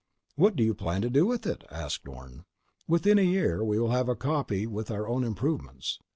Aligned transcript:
"What 0.35 0.55
do 0.55 0.63
you 0.63 0.73
plan 0.73 1.03
to 1.03 1.11
do 1.11 1.27
with 1.27 1.45
it?" 1.45 1.63
asked 1.69 2.07
Orne. 2.07 2.45
"Within 2.87 3.19
a 3.19 3.21
year 3.21 3.63
we 3.63 3.77
will 3.77 3.91
have 3.91 4.09
a 4.09 4.15
copy 4.15 4.65
with 4.65 4.89
our 4.89 5.07
own 5.07 5.23
improvements. 5.23 5.99